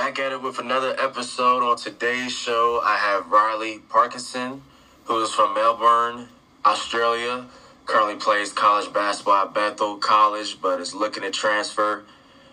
[0.00, 1.62] Back at it with another episode.
[1.62, 4.62] On today's show, I have Riley Parkinson,
[5.04, 6.28] who is from Melbourne,
[6.64, 7.44] Australia.
[7.84, 12.04] Currently plays college basketball at Bethel College, but is looking to transfer.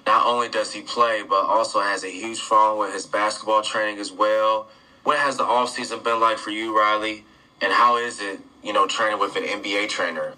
[0.06, 3.98] Not only does he play, but also has a huge following with his basketball training
[3.98, 4.68] as well.
[5.06, 7.24] What has the offseason been like for you, Riley?
[7.62, 10.34] And how is it, you know, training with an NBA trainer?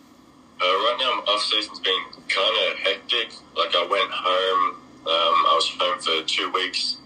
[0.62, 3.34] Uh, right now, my off season's been kind of hectic.
[3.58, 4.76] Like I went home,
[5.08, 6.99] um, I was home for two weeks.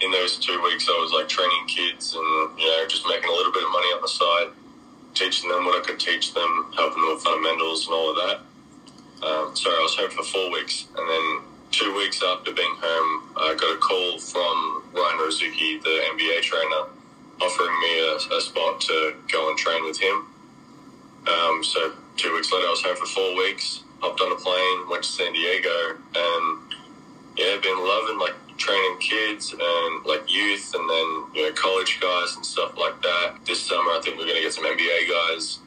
[0.00, 3.32] In those two weeks, I was like training kids and you know just making a
[3.32, 4.48] little bit of money on the side,
[5.14, 8.38] teaching them what I could teach them, helping them with fundamentals and all of that.
[9.24, 13.34] Um, so I was home for four weeks, and then two weeks after being home,
[13.36, 16.90] I got a call from Ryan Razooky, the NBA trainer,
[17.40, 20.26] offering me a, a spot to go and train with him.
[21.26, 23.82] Um, so two weeks later, I was home for four weeks.
[24.00, 26.58] Hopped on a plane, went to San Diego, and
[27.36, 32.36] yeah, been loving like training kids and like youth, and then you know college guys
[32.36, 33.36] and stuff like that.
[33.46, 35.58] This summer, I think we're going to get some NBA guys,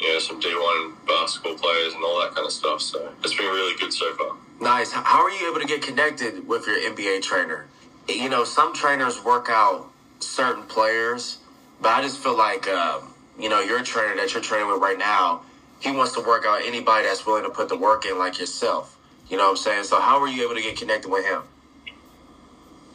[0.00, 2.80] you know, some D1 basketball players and all that kind of stuff.
[2.80, 4.36] So it's been really good so far.
[4.60, 4.92] Nice.
[4.92, 7.66] How are you able to get connected with your NBA trainer?
[8.08, 11.38] You know, some trainers work out certain players,
[11.80, 14.98] but I just feel like, um, you know, your trainer that you're training with right
[14.98, 15.42] now,
[15.80, 18.98] he wants to work out anybody that's willing to put the work in, like yourself.
[19.28, 19.84] You know what I'm saying?
[19.84, 21.42] So, how were you able to get connected with him?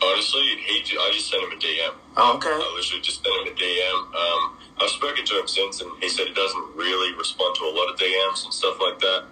[0.01, 1.93] Honestly, he I just sent him a DM.
[2.17, 2.49] Oh, okay.
[2.49, 3.97] I literally just sent him a DM.
[4.15, 7.73] Um, I've spoken to him since, and he said he doesn't really respond to a
[7.75, 9.25] lot of DMs and stuff like that.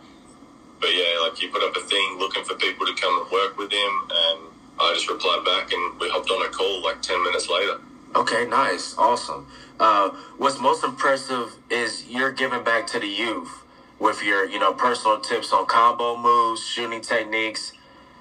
[0.80, 3.58] But yeah, like he put up a thing looking for people to come and work
[3.58, 4.40] with him, and
[4.80, 7.80] I just replied back, and we hopped on a call like ten minutes later.
[8.16, 9.48] Okay, nice, awesome.
[9.80, 13.64] Uh, what's most impressive is you're giving back to the youth
[14.00, 17.74] with your, you know, personal tips on combo moves, shooting techniques.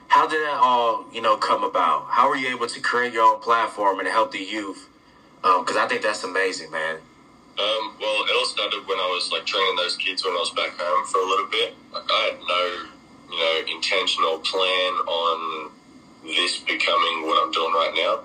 [0.09, 2.07] How did that all, you know, come about?
[2.11, 4.89] How were you able to create your own platform and help the youth?
[5.43, 6.97] Because I think that's amazing, man.
[7.59, 10.51] Um, well, it all started when I was like training those kids when I was
[10.51, 11.75] back home for a little bit.
[11.93, 15.71] Like I had no, you know, intentional plan on
[16.25, 18.21] this becoming what I'm doing right now.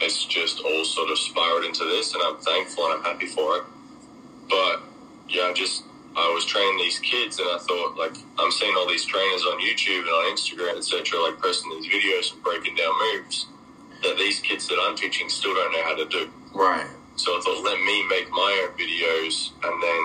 [0.00, 3.58] It's just all sort of spiraled into this, and I'm thankful and I'm happy for
[3.58, 3.64] it.
[4.48, 4.82] But
[5.28, 5.84] yeah, I just
[6.16, 9.60] I was training these kids, and I thought like I'm seeing all these trainers on
[9.60, 13.46] YouTube and on Instagram, etc., like posting these videos and breaking down moves
[14.02, 16.30] that these kids that I'm teaching still don't know how to do.
[16.54, 16.88] Right.
[17.16, 20.02] So I thought, let me make my own videos, and then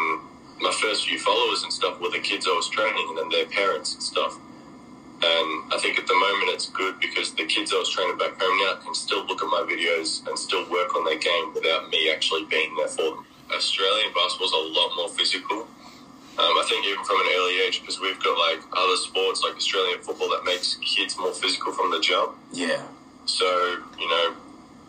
[0.60, 3.48] my first few followers and stuff were the kids I was training, and then their
[3.48, 4.38] parents and stuff.
[5.22, 8.42] And I think at the moment it's good because the kids I was training back
[8.42, 11.90] home now can still look at my videos and still work on their game without
[11.90, 13.26] me actually being there for them.
[13.54, 15.68] Australian basketball is a lot more physical.
[16.40, 19.56] Um, I think even from an early age because we've got like other sports like
[19.56, 22.38] Australian football that makes kids more physical from the jump.
[22.54, 22.88] Yeah.
[23.26, 23.46] So
[24.00, 24.36] you know,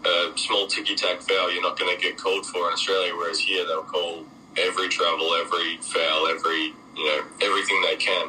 [0.06, 3.40] a small ticky tack foul you're not going to get called for in Australia, whereas
[3.40, 4.24] here they'll call
[4.56, 8.28] every travel, every foul, every you know everything they can,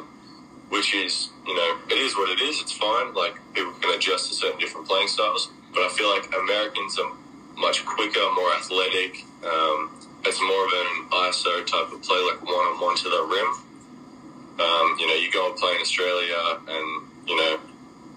[0.68, 2.60] which is you know it is what it is.
[2.60, 3.14] It's fine.
[3.14, 7.12] Like people can adjust to certain different playing styles, but I feel like Americans are
[7.56, 9.24] much quicker, more athletic.
[9.44, 9.90] Um,
[10.26, 13.50] it's more of an ISO type of play, like one on one to the rim.
[14.60, 16.86] Um, you know, you go and play in Australia, and
[17.26, 17.60] you know,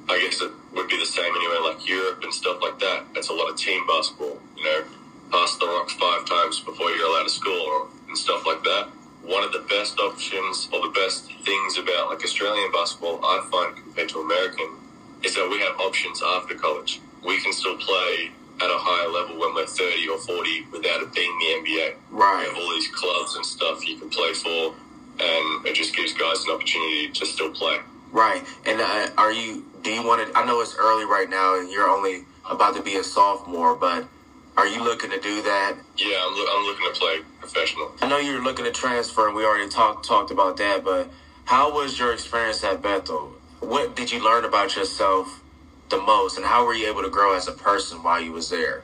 [0.09, 3.05] I guess it would be the same anywhere like Europe and stuff like that.
[3.15, 4.39] It's a lot of team basketball.
[4.55, 4.83] You know,
[5.31, 8.87] pass the rock five times before you're allowed to score and stuff like that.
[9.23, 13.75] One of the best options or the best things about like Australian basketball, I find
[13.75, 14.77] compared to American,
[15.23, 17.01] is that we have options after college.
[17.25, 18.31] We can still play
[18.61, 21.95] at a higher level when we're 30 or 40 without it being the NBA.
[22.09, 22.39] Right.
[22.41, 24.73] We have all these clubs and stuff you can play for,
[25.19, 27.77] and it just gives guys an opportunity to still play.
[28.11, 28.43] Right.
[28.65, 29.65] And uh, are you?
[29.83, 30.37] Do you want to?
[30.37, 34.07] I know it's early right now, and you're only about to be a sophomore, but
[34.57, 35.77] are you looking to do that?
[35.97, 37.91] Yeah, I'm, lo- I'm looking to play professional.
[38.01, 40.83] I know you're looking to transfer, and we already talked talked about that.
[40.83, 41.09] But
[41.45, 43.33] how was your experience at Bethel?
[43.59, 45.41] What did you learn about yourself
[45.89, 48.49] the most, and how were you able to grow as a person while you was
[48.49, 48.83] there?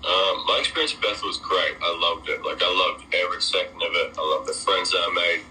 [0.00, 1.76] Um, my experience at Bethel was great.
[1.82, 2.40] I loved it.
[2.42, 4.16] Like I loved every second of it.
[4.16, 5.44] I loved the friends that I made.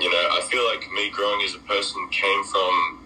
[0.00, 3.04] You know, I feel like me growing as a person came from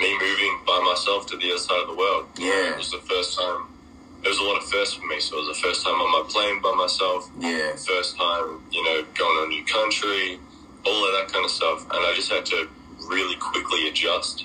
[0.00, 2.26] me moving by myself to the other side of the world.
[2.36, 2.72] Yeah.
[2.72, 3.68] It was the first time.
[4.22, 5.18] It was a lot of firsts for me.
[5.18, 7.30] So it was the first time on my plane by myself.
[7.40, 7.72] Yeah.
[7.72, 10.38] First time, you know, going to a new country,
[10.84, 11.82] all of that kind of stuff.
[11.90, 12.68] And I just had to
[13.08, 14.44] really quickly adjust.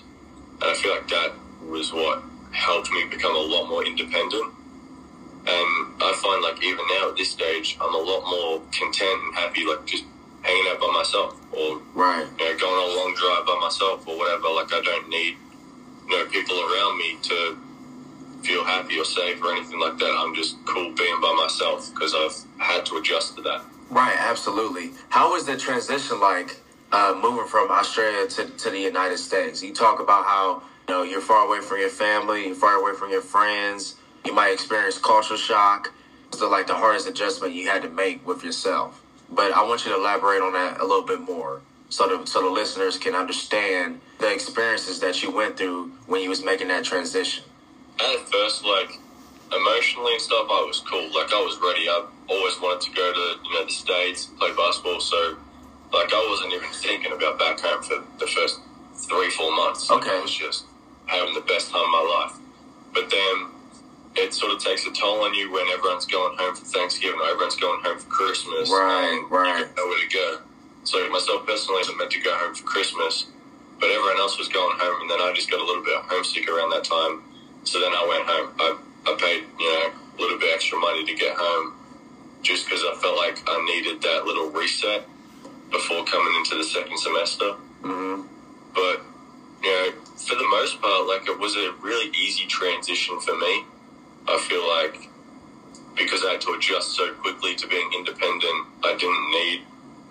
[0.62, 1.34] And I feel like that
[1.68, 4.54] was what helped me become a lot more independent.
[5.48, 9.36] And I find like even now at this stage, I'm a lot more content and
[9.36, 10.04] happy, like just
[10.42, 12.28] hanging out by myself or Right.
[12.40, 14.50] you know, going on a long drive by myself or whatever.
[14.50, 15.36] Like I don't need
[16.08, 17.58] you know people around me to
[18.44, 20.16] feel happy or safe or anything like that.
[20.20, 23.62] I'm just cool being by myself because I've had to adjust to that.
[23.90, 24.92] Right, absolutely.
[25.10, 26.58] How was the transition like
[26.92, 29.64] uh, moving from Australia to, to the United States?
[29.64, 32.94] You talk about how you know you're far away from your family, you're far away
[32.94, 33.96] from your friends.
[34.26, 35.94] You might experience cultural shock.
[36.32, 39.02] So, like the hardest adjustment you had to make with yourself.
[39.30, 42.42] But I want you to elaborate on that a little bit more, so the so
[42.42, 46.84] the listeners can understand the experiences that you went through when you was making that
[46.84, 47.44] transition.
[48.00, 49.00] At first, like
[49.52, 51.08] emotionally and stuff, I was cool.
[51.14, 51.88] Like I was ready.
[51.88, 55.00] I always wanted to go to you know the states, play basketball.
[55.00, 55.38] So
[55.94, 58.60] like I wasn't even thinking about back home for the first
[58.94, 59.90] three four months.
[59.90, 60.10] Okay.
[60.10, 60.66] I was just
[61.06, 62.40] having the best time of my life.
[62.94, 63.48] But then
[64.16, 67.30] it sort of takes a toll on you when everyone's going home for Thanksgiving or
[67.30, 68.70] everyone's going home for Christmas.
[68.70, 69.60] Right, right.
[69.60, 70.38] You don't know where to go.
[70.84, 73.28] So myself personally, I meant to go home for Christmas,
[73.80, 76.48] but everyone else was going home, and then I just got a little bit homesick
[76.48, 77.24] around that time.
[77.64, 78.48] So then I went home.
[78.60, 81.76] I, I paid, you know, a little bit extra money to get home
[82.42, 85.06] just because I felt like I needed that little reset
[85.72, 87.54] before coming into the second semester.
[87.84, 88.24] hmm
[88.74, 89.02] But,
[89.64, 93.66] you know, for the most part, like it was a really easy transition for me.
[94.28, 95.10] I feel like
[95.96, 99.62] because I had to adjust so quickly to being independent, I didn't need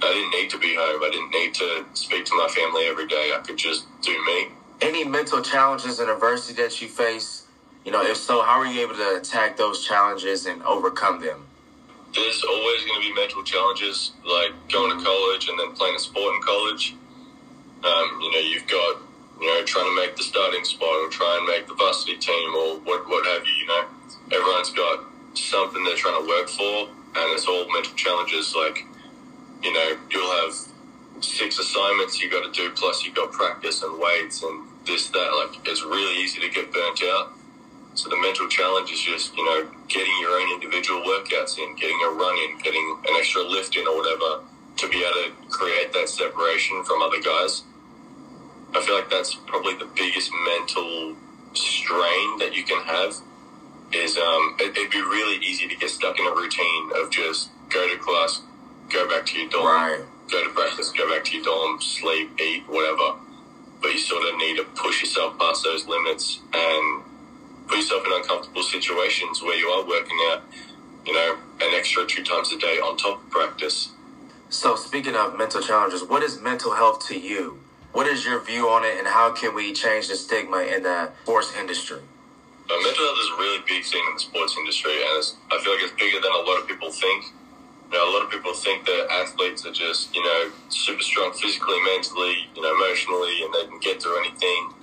[0.03, 1.03] I didn't need to be home.
[1.05, 3.33] I didn't need to speak to my family every day.
[3.37, 4.49] I could just do me.
[4.81, 7.47] Any mental challenges and adversity that you face?
[7.85, 11.46] You know, if so, how are you able to attack those challenges and overcome them?
[12.15, 15.99] There's always going to be mental challenges, like going to college and then playing a
[15.99, 16.95] sport in college.
[17.85, 18.97] Um, you know, you've got,
[19.41, 22.55] you know, trying to make the starting spot or try and make the varsity team
[22.55, 23.85] or what, what have you, you know.
[24.33, 25.05] Everyone's got
[25.35, 28.55] something they're trying to work for, and it's all mental challenges.
[28.57, 28.87] Like,
[29.63, 30.55] you know, you'll have
[31.23, 35.31] six assignments you got to do, plus you've got practice and weights and this, that.
[35.45, 37.33] Like, it's really easy to get burnt out.
[37.95, 41.99] So the mental challenge is just, you know, getting your own individual workouts in, getting
[42.07, 44.45] a run in, getting an extra lift in or whatever
[44.79, 47.63] to be able to create that separation from other guys.
[48.75, 51.17] I feel like that's probably the biggest mental
[51.55, 53.17] strain that you can have
[53.93, 57.51] is um, it, it'd be really easy to get stuck in a routine of just
[57.71, 58.43] go to class,
[58.91, 60.01] go back to your dorm, Right.
[60.31, 63.19] go to practice, go back to your dorm, sleep, eat, whatever.
[63.83, 67.05] But you sort of need to push yourself past those limits and
[67.67, 70.43] put yourself in uncomfortable situations where you are working out,
[71.05, 73.91] you know, an extra two times a day on top of practice.
[74.49, 77.59] So, speaking of mental challenges, what is mental health to you?
[77.93, 81.11] What is your view on it, and how can we change the stigma in the
[81.23, 82.01] sports industry?
[82.69, 85.59] Uh, mental health is a really big thing in the sports industry, and it's, I
[85.63, 87.33] feel like it's bigger than a lot of people think.
[87.91, 91.33] You know, a lot of people think that athletes are just, you know, super strong
[91.33, 94.75] physically, mentally, you know, emotionally, and they can get through anything,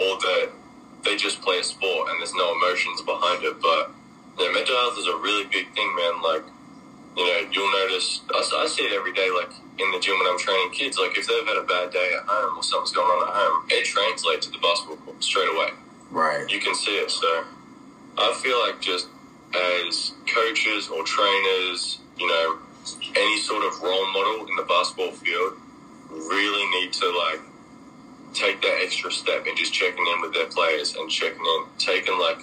[0.00, 0.50] or that
[1.04, 3.60] they just play a sport and there's no emotions behind it.
[3.60, 3.90] But
[4.38, 6.22] you know, mental health is a really big thing, man.
[6.22, 6.44] Like,
[7.16, 10.26] you know, you'll notice, I, I see it every day, like in the gym when
[10.26, 13.06] I'm training kids, like if they've had a bad day at home or something's going
[13.06, 15.70] on at home, it translates to the basketball court straight away
[16.10, 16.48] Right.
[16.50, 17.10] you can see it.
[17.10, 17.44] So
[18.18, 19.08] I feel like just
[19.54, 22.58] as coaches or trainers, you know,
[23.16, 25.54] any sort of role model in the basketball field
[26.10, 27.40] really need to like
[28.34, 32.18] take that extra step and just checking in with their players and checking in, taking
[32.18, 32.38] like,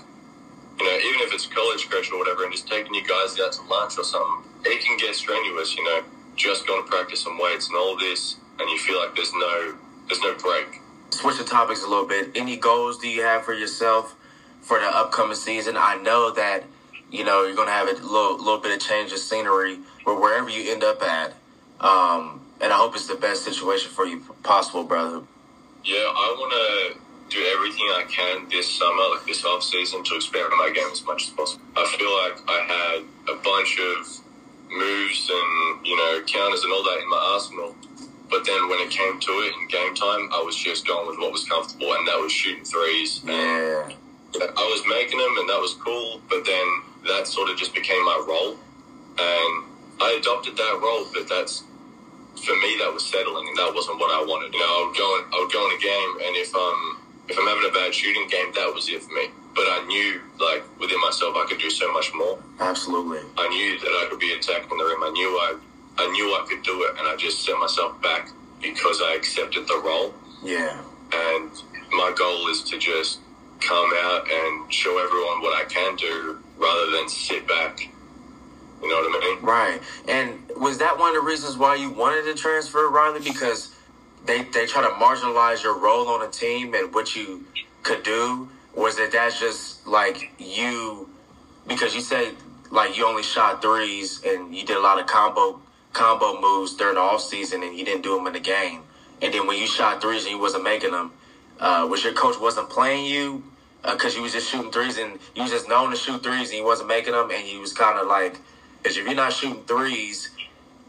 [0.80, 3.51] you know, even if it's college coach or whatever, and just taking you guys out
[3.54, 6.04] to lunch or something, it can get strenuous, you know,
[6.35, 9.77] just going to practice some weights and all this, and you feel like there's no,
[10.07, 10.81] there's no break.
[11.11, 12.31] Switching topics a little bit.
[12.35, 14.16] Any goals do you have for yourself
[14.61, 15.75] for the upcoming season?
[15.77, 16.63] I know that
[17.11, 20.49] you know you're gonna have a little little bit of change of scenery, but wherever
[20.49, 21.33] you end up at,
[21.81, 25.21] um, and I hope it's the best situation for you possible, brother.
[25.83, 27.02] Yeah, I want to
[27.35, 31.04] do everything I can this summer, like this off season, to expand my game as
[31.06, 31.64] much as possible.
[31.76, 34.21] I feel like I had a bunch of
[34.69, 37.76] moves and you know counters and all that in my arsenal,
[38.30, 41.19] but then when it came to it in game time, I was just going with
[41.19, 43.21] what was comfortable, and that was shooting threes.
[43.26, 43.90] Yeah.
[44.33, 46.21] And I was making them, and that was cool.
[46.30, 46.66] But then
[47.07, 48.56] that sort of just became my role,
[49.18, 49.66] and
[50.00, 51.07] I adopted that role.
[51.14, 51.64] But that's
[52.40, 54.54] for me that was settling and that wasn't what I wanted.
[54.54, 56.80] You know, I would go in, I would go in a game and if I'm
[57.30, 59.30] if I'm having a bad shooting game, that was it for me.
[59.56, 62.40] But I knew like within myself I could do so much more.
[62.59, 63.19] Absolutely.
[63.38, 65.04] I knew that I could be attacking the rim.
[65.04, 65.57] I knew I
[65.97, 68.30] I knew I could do it and I just set myself back
[68.61, 70.14] because I accepted the role.
[70.44, 70.81] Yeah.
[71.14, 71.52] And
[71.92, 73.19] my goal is to just
[73.59, 77.91] come out and show everyone what I can do rather than sit back.
[78.81, 79.45] You know what I mean?
[79.45, 79.81] Right.
[80.07, 83.19] And was that one of the reasons why you wanted to transfer, Riley?
[83.21, 83.76] Because
[84.26, 87.45] they they try to marginalize your role on a team and what you
[87.83, 88.50] could do.
[88.76, 91.09] Was it that's just like you
[91.68, 92.35] because you said
[92.71, 95.61] like you only shot threes and you did a lot of combo
[95.94, 98.81] combo moves during the off season and you didn't do them in the game.
[99.21, 101.11] And then when you shot threes and you wasn't making them,
[101.59, 103.44] uh, was your coach wasn't playing you
[103.83, 106.50] because uh, you was just shooting threes and you was just known to shoot threes
[106.50, 108.38] and he wasn't making them and he was kind of like,
[108.81, 110.30] because if you're not shooting threes,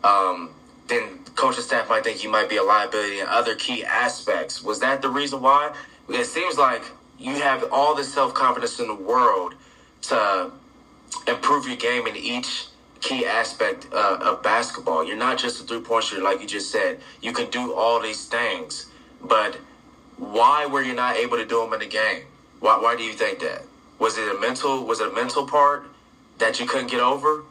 [0.05, 0.51] um,
[0.89, 4.63] then coaching staff might think you might be a liability in other key aspects.
[4.63, 5.75] Was that the reason why?
[6.09, 6.85] It seems like
[7.19, 9.55] you have all the self confidence in the world
[10.03, 10.51] to
[11.27, 12.67] improve your game in each
[13.01, 15.05] key aspect uh, of basketball.
[15.05, 17.01] You're not just a three point shooter, like you just said.
[17.21, 18.87] You can do all these things,
[19.21, 19.59] but
[20.17, 22.25] why were you not able to do them in the game?
[22.61, 23.63] Why, why do you think that?
[23.99, 24.85] Was it a mental?
[24.85, 25.87] Was it a mental part
[26.39, 27.45] that you couldn't get over?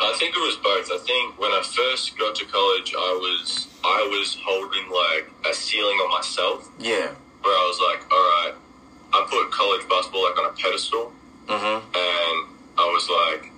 [0.00, 0.90] I think it was both.
[0.92, 5.54] I think when I first got to college, I was I was holding like a
[5.54, 6.68] ceiling on myself.
[6.78, 7.14] Yeah.
[7.42, 8.54] Where I was like, all right,
[9.12, 11.12] I put college basketball like on a pedestal,
[11.46, 11.78] mm-hmm.
[11.86, 12.36] and
[12.78, 13.52] I was like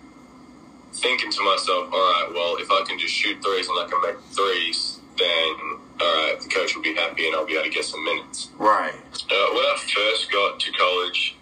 [0.92, 4.02] thinking to myself, all right, well, if I can just shoot threes and I can
[4.02, 7.70] make threes, then all right, the coach will be happy and I'll be able to
[7.70, 8.50] get some minutes.
[8.58, 8.94] Right.
[8.94, 11.36] Uh, when I first got to college,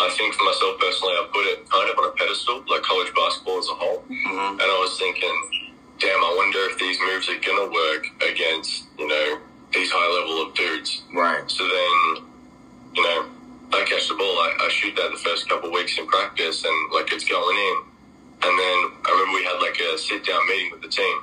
[0.00, 3.12] I think for myself personally, I put it kind of on a pedestal, like college
[3.14, 4.00] basketball as a whole.
[4.08, 4.60] Mm-hmm.
[4.60, 5.36] And I was thinking,
[6.00, 9.38] damn, I wonder if these moves are going to work against, you know,
[9.72, 11.02] these high level of dudes.
[11.12, 11.44] Right.
[11.50, 12.24] So then,
[12.96, 13.28] you know,
[13.72, 16.64] I catch the ball, I, I shoot that the first couple of weeks in practice,
[16.64, 17.76] and like it's going in.
[18.42, 21.16] And then I remember we had like a sit down meeting with the team,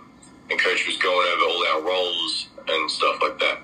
[0.50, 3.60] and coach was going over all our roles and stuff like that.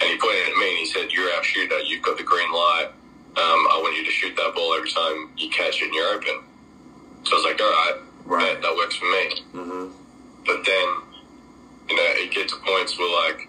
[0.00, 2.52] And he pointed at me and he said, You're our shooter, you've got the green
[2.52, 2.88] light
[3.36, 6.08] um, I want you to shoot that ball every time you catch it and you're
[6.08, 6.40] open.
[7.24, 8.54] So I was like, all right, right.
[8.54, 9.24] that, that works for me.
[9.52, 9.84] Mm-hmm.
[10.48, 10.88] But then,
[11.90, 13.44] you know, it gets to points where like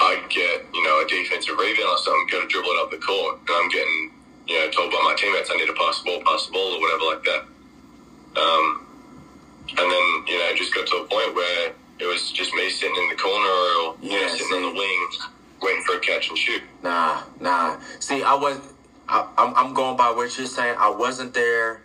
[0.00, 3.04] I get, you know, a defensive rebound or something, got to dribble it up the
[3.04, 4.16] court, and I'm getting,
[4.48, 6.72] you know, told by my teammates I need to pass the ball, pass the ball,
[6.72, 7.42] or whatever like that.
[8.40, 8.64] Um,
[9.76, 12.70] and then, you know, it just got to a point where it was just me
[12.70, 14.56] sitting in the corner or yeah, you know, sitting see.
[14.56, 15.08] on the wing
[15.60, 16.62] waiting for a catch and shoot.
[16.82, 17.78] Nah, nah.
[18.00, 18.71] See, I was
[19.08, 20.76] I, am I'm going by what you're saying.
[20.78, 21.82] I wasn't there,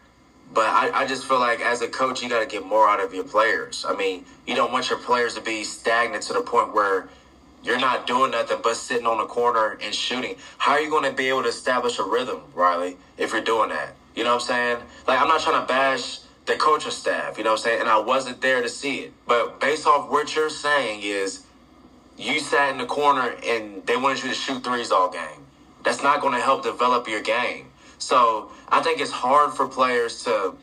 [0.53, 2.99] but I, I just feel like as a coach, you got to get more out
[2.99, 3.85] of your players.
[3.87, 7.09] I mean, you don't want your players to be stagnant to the point where
[7.63, 10.37] you're not doing nothing but sitting on the corner and shooting.
[10.57, 13.69] How are you going to be able to establish a rhythm, Riley, if you're doing
[13.69, 13.95] that?
[14.15, 14.77] You know what I'm saying?
[15.07, 17.79] Like, I'm not trying to bash the coaching staff, you know what I'm saying?
[17.81, 19.13] And I wasn't there to see it.
[19.27, 21.43] But based off what you're saying is
[22.17, 25.46] you sat in the corner and they wanted you to shoot threes all game
[25.83, 27.67] that's not going to help develop your game.
[27.97, 30.55] So I think it's hard for players to.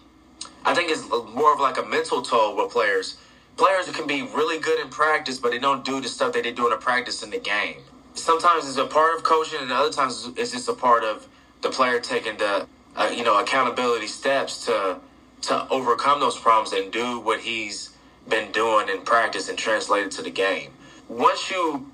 [0.64, 3.18] I think it's more of like a mental toll with players.
[3.56, 6.52] Players can be really good in practice, but they don't do the stuff that they
[6.52, 7.76] do in the practice in the game.
[8.14, 11.28] Sometimes it's a part of coaching, and other times it's just a part of
[11.62, 12.66] the player taking the
[12.96, 14.98] uh, you know accountability steps to
[15.42, 17.90] to overcome those problems and do what he's
[18.28, 20.70] been doing in practice and translate it to the game.
[21.08, 21.90] Once you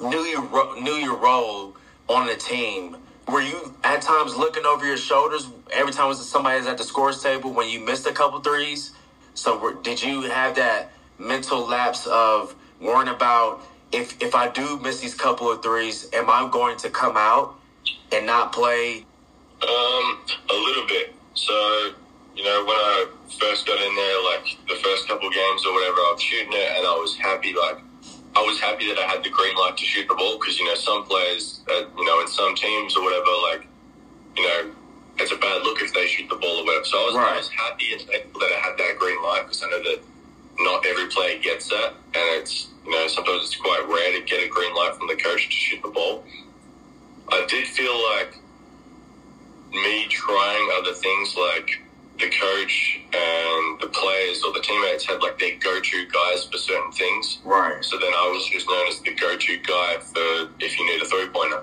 [0.00, 1.74] knew your knew your role
[2.08, 2.96] on the team,
[3.28, 7.22] were you at times looking over your shoulders every time somebody was at the scores
[7.22, 8.92] table when you missed a couple threes?
[9.34, 13.60] So did you have that mental lapse of worrying about
[13.92, 17.58] if if I do miss these couple of threes, am I going to come out
[18.12, 19.04] and not play?
[19.62, 20.20] Um,
[20.50, 21.14] a little bit.
[21.34, 21.92] So
[22.34, 23.06] you know, when I
[23.40, 26.70] first got in there, like the first couple games or whatever, I was shooting it
[26.76, 27.78] and I was happy, like
[28.36, 30.66] I was happy that I had the green light to shoot the ball because you
[30.66, 33.66] know some players, uh, you know, in some teams or whatever, like
[34.36, 34.72] you know,
[35.16, 36.84] it's a bad look if they shoot the ball or whatever.
[36.84, 37.32] So I was, right.
[37.32, 40.00] I was happy and thankful that I had that green light because I know that
[40.58, 44.44] not every player gets that, and it's you know sometimes it's quite rare to get
[44.44, 46.22] a green light from the coach to shoot the ball.
[47.30, 48.36] I did feel like
[49.72, 51.85] me trying other things like
[52.18, 56.92] the coach and the players or the teammates had like their go-to guys for certain
[56.92, 57.38] things.
[57.44, 57.84] Right.
[57.84, 61.04] So then I was just known as the go-to guy for if you need a
[61.04, 61.62] three-pointer,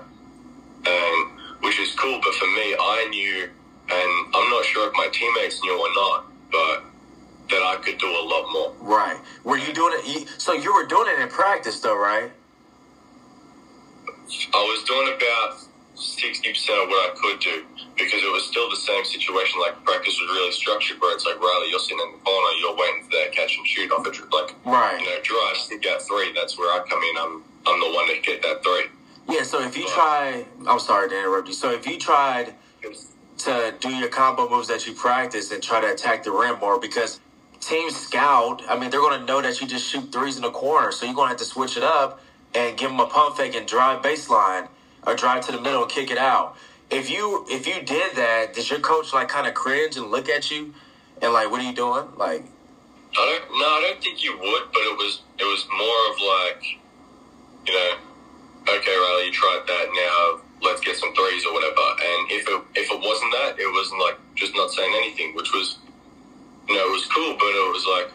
[0.86, 1.30] and
[1.60, 2.20] which is cool.
[2.22, 3.50] But for me, I knew,
[3.90, 6.84] and I'm not sure if my teammates knew or not, but
[7.50, 8.72] that I could do a lot more.
[8.80, 9.18] Right.
[9.42, 10.28] Were you doing it?
[10.38, 12.30] So you were doing it in practice, though, right?
[14.52, 15.58] I was doing about
[15.94, 17.64] sixty percent of what I could do
[17.96, 19.60] because it was still the same situation.
[19.60, 22.76] Like practice was really structured, where it's like Riley, you're sitting in the corner, you're
[22.76, 25.00] waiting for that catch and shoot off a like right.
[25.00, 26.32] you know drive, stick out three.
[26.34, 27.14] That's where I come in.
[27.18, 28.86] I'm I'm the one to get that three.
[29.28, 29.42] Yeah.
[29.42, 31.54] So if you but, try, I'm sorry to interrupt you.
[31.54, 32.54] So if you tried
[33.38, 36.78] to do your combo moves that you practice and try to attack the rim more
[36.78, 37.20] because
[37.60, 38.62] teams scout.
[38.68, 41.06] I mean, they're going to know that you just shoot threes in the corner, so
[41.06, 42.20] you're going to have to switch it up
[42.54, 44.68] and give them a pump fake and drive baseline
[45.06, 46.56] or drive to the middle and kick it out
[46.90, 50.28] if you if you did that, did your coach like kind of cringe and look
[50.28, 50.74] at you
[51.22, 52.08] and like, what are you doing?
[52.16, 52.44] Like,
[53.16, 53.58] I don't.
[53.58, 54.64] No, I don't think you would.
[54.72, 55.22] But it was.
[55.38, 56.62] It was more of like,
[57.66, 57.90] you know,
[58.68, 59.86] okay, Riley, you tried that.
[59.90, 61.80] Now let's get some threes or whatever.
[61.80, 65.52] And if it if it wasn't that, it wasn't like just not saying anything, which
[65.52, 65.78] was,
[66.68, 67.34] you know, it was cool.
[67.38, 68.08] But it was like,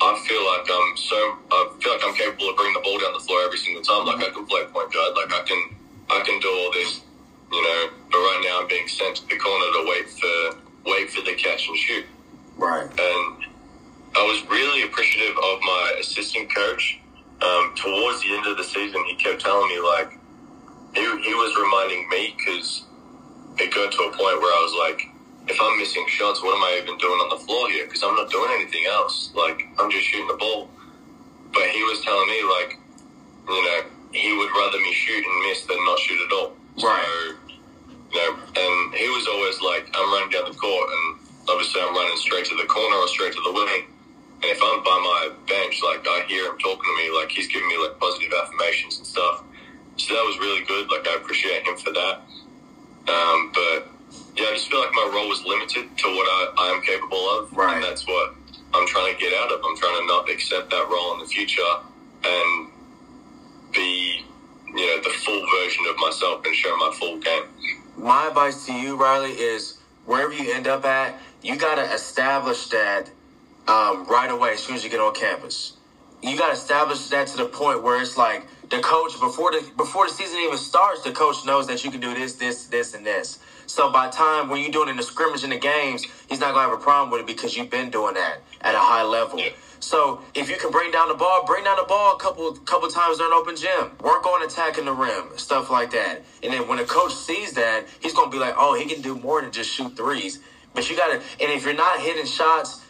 [0.00, 1.18] I feel like I'm so.
[1.52, 4.04] I feel like I'm capable of bringing the ball down the floor every single time.
[4.06, 5.14] Like I can play point guard.
[5.16, 5.76] Like I can.
[6.12, 7.00] I can do all this.
[7.50, 7.90] You know.
[8.10, 11.34] But right now I'm being sent to the corner to wait for wait for the
[11.34, 12.04] catch and shoot.
[12.56, 13.44] right, And
[14.16, 16.98] I was really appreciative of my assistant coach.
[17.40, 20.18] Um, towards the end of the season, he kept telling me like
[20.94, 22.84] he, he was reminding me because
[23.58, 25.08] it got to a point where I was like,
[25.48, 27.86] if I'm missing shots, what am I even doing on the floor here?
[27.86, 29.32] Because I'm not doing anything else.
[29.34, 30.68] Like I'm just shooting the ball.
[31.52, 32.78] But he was telling me like,
[33.48, 36.52] you know, he would rather me shoot and miss than not shoot at all.
[36.82, 37.04] Right.
[37.04, 37.36] So,
[38.12, 41.94] you know, and he was always like, I'm running down the court, and obviously I'm
[41.94, 43.84] running straight to the corner or straight to the wing.
[44.42, 47.46] And if I'm by my bench, like I hear him talking to me, like he's
[47.48, 49.44] giving me like positive affirmations and stuff.
[49.96, 50.90] So that was really good.
[50.90, 52.20] Like I appreciate him for that.
[53.08, 53.88] Um, but
[54.34, 57.22] yeah, I just feel like my role was limited to what I, I am capable
[57.38, 57.76] of, Right.
[57.76, 58.34] and that's what
[58.74, 59.60] I'm trying to get out of.
[59.64, 61.62] I'm trying to not accept that role in the future
[62.24, 62.68] and
[63.72, 64.24] be,
[64.68, 67.44] you know, the full version of myself and show my full game.
[67.96, 72.68] my advice to you, Riley, is wherever you end up at, you got to establish
[72.68, 73.10] that
[73.68, 75.74] um, right away as soon as you get on campus.
[76.22, 79.70] You got to establish that to the point where it's like the coach before the
[79.76, 82.94] before the season even starts, the coach knows that you can do this, this, this,
[82.94, 83.38] and this.
[83.66, 86.40] So by the time when you're doing it in the scrimmage in the games, he's
[86.40, 89.02] not gonna have a problem with it because you've been doing that at a high
[89.02, 89.38] level.
[89.38, 89.50] Yeah.
[89.80, 92.88] So if you can bring down the ball, bring down the ball a couple couple
[92.88, 93.90] times during open gym.
[94.00, 96.22] Work on attacking the rim, stuff like that.
[96.42, 99.16] And then when the coach sees that, he's gonna be like, oh, he can do
[99.16, 100.38] more than just shoot threes.
[100.74, 102.82] But you gotta, and if you're not hitting shots,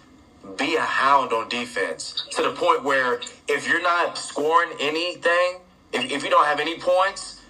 [0.56, 5.60] be a hound on defense to the point where if you're not scoring anything,
[5.92, 7.40] if, if you don't have any points,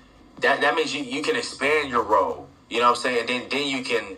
[0.40, 2.48] that that means you, you can expand your role.
[2.72, 3.26] You know what I'm saying?
[3.26, 4.16] Then then you can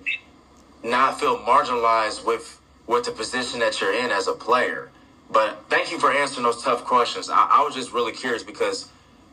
[0.85, 4.91] not feel marginalized with with the position that you're in as a player.
[5.29, 7.29] But thank you for answering those tough questions.
[7.29, 8.89] I, I was just really curious because,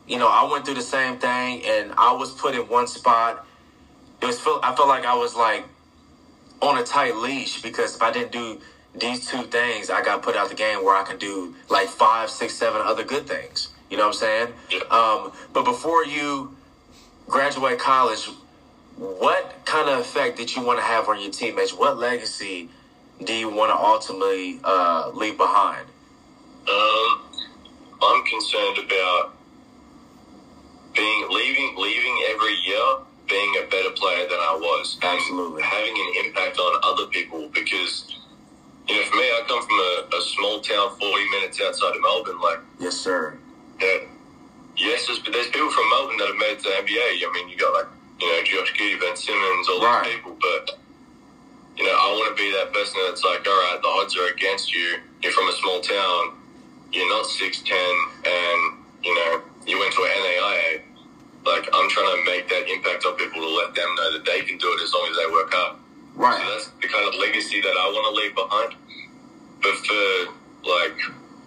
[0.08, 3.46] you know, I went through the same thing and I was put in one spot.
[4.20, 5.66] It was feel I felt like I was like
[6.60, 8.60] on a tight leash because if I didn't do
[8.92, 12.28] these two things, I got put out the game where I can do like five,
[12.28, 13.68] six, seven other good things.
[13.88, 14.48] You know what I'm saying?
[14.90, 16.56] Um, but before you
[17.28, 18.28] graduate college,
[18.96, 21.72] what kind of effect did you want to have on your teammates?
[21.72, 22.68] What legacy
[23.24, 25.86] do you want to ultimately uh, leave behind?
[26.68, 27.22] Um,
[28.02, 29.34] I'm concerned about
[30.94, 32.96] being leaving leaving every year
[33.28, 35.62] being a better player than I was, Absolutely.
[35.62, 37.48] having an impact on other people.
[37.54, 38.14] Because
[38.88, 42.02] you know, for me, I come from a, a small town, 40 minutes outside of
[42.02, 42.40] Melbourne.
[42.40, 43.38] Like, Yes, sir.
[43.80, 44.02] that,
[44.76, 47.26] yes, there's, there's people from Melbourne that have made it to the NBA.
[47.26, 47.86] I mean, you got like
[48.22, 50.06] you know Josh Giddey, Ben Simmons, all Right.
[50.06, 50.78] these people, but.
[51.78, 54.28] You know, I want to be that person that's like, all right, the odds are
[54.34, 54.98] against you.
[55.22, 56.30] You're from a small town
[56.92, 60.82] you're not 6'10 and, you know, you went to an NAIA.
[61.46, 64.42] Like, I'm trying to make that impact on people to let them know that they
[64.42, 65.78] can do it as long as they work hard.
[66.14, 66.40] Right.
[66.40, 68.74] So that's the kind of legacy that I want to leave behind.
[69.62, 70.34] But for,
[70.68, 70.96] like,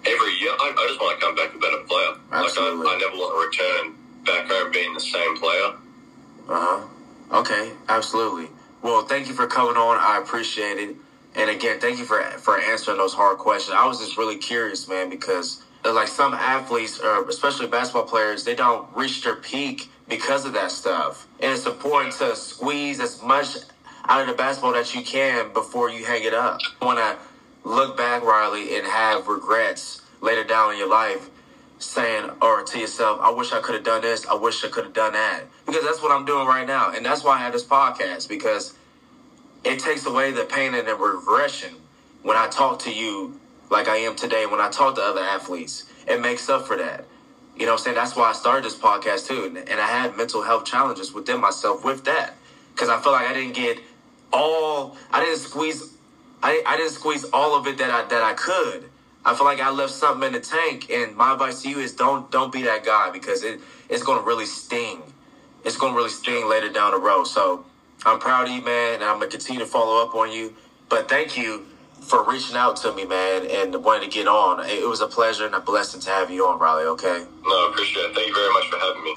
[0.05, 2.13] every year, I, I just want to come back a better player.
[2.33, 2.85] Absolutely.
[2.85, 3.83] Like, I, I never want to return
[4.25, 5.54] back home being the same player.
[7.45, 7.53] Uh.
[7.53, 8.49] Okay, absolutely.
[8.81, 9.97] Well, thank you for coming on.
[9.99, 10.95] I appreciate it.
[11.35, 13.75] And again, thank you for for answering those hard questions.
[13.77, 18.45] I was just really curious, man, because uh, like some athletes, or especially basketball players,
[18.45, 21.27] they don't reach their peak because of that stuff.
[21.41, 23.57] And it's important to squeeze as much
[24.07, 26.59] out of the basketball that you can before you hang it up.
[26.81, 27.17] Want to
[27.69, 31.29] look back, Riley, and have regrets later down in your life
[31.79, 34.85] saying or to yourself, I wish I could have done this, I wish I could
[34.85, 35.43] have done that.
[35.65, 36.91] Because that's what I'm doing right now.
[36.91, 38.75] And that's why I have this podcast, because
[39.63, 41.75] it takes away the pain and the regression
[42.21, 45.83] when I talk to you like I am today, when I talk to other athletes.
[46.07, 47.05] It makes up for that.
[47.55, 47.95] You know what I'm saying?
[47.95, 49.45] That's why I started this podcast too.
[49.45, 52.33] And, and I had mental health challenges within myself with that.
[52.73, 53.79] Because I feel like I didn't get
[54.33, 55.93] all I didn't squeeze
[56.43, 58.89] I, I didn't squeeze all of it that I that I could.
[59.25, 61.93] I feel like I left something in the tank, and my advice to you is
[61.93, 63.59] don't don't be that guy because it
[63.89, 65.01] it's to really sting.
[65.65, 67.25] It's to really sting later down the road.
[67.25, 67.65] So
[68.05, 70.55] I'm proud of you, man, and I'm gonna continue to follow up on you.
[70.89, 71.65] But thank you
[72.01, 74.63] for reaching out to me, man, and wanting to get on.
[74.69, 76.85] It was a pleasure and a blessing to have you on, Riley.
[76.85, 77.25] Okay.
[77.43, 78.15] No, appreciate it.
[78.15, 79.15] Thank you very much for having me.